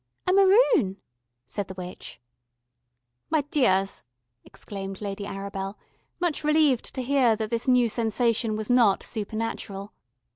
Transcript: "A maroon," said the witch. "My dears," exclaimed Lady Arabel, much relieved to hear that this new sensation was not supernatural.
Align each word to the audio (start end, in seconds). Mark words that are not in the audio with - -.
"A 0.25 0.33
maroon," 0.33 0.97
said 1.45 1.67
the 1.67 1.75
witch. 1.75 2.19
"My 3.29 3.41
dears," 3.51 4.01
exclaimed 4.43 4.99
Lady 4.99 5.27
Arabel, 5.27 5.77
much 6.19 6.43
relieved 6.43 6.85
to 6.95 7.03
hear 7.03 7.35
that 7.35 7.51
this 7.51 7.67
new 7.67 7.87
sensation 7.87 8.55
was 8.55 8.67
not 8.71 9.03
supernatural. 9.03 9.93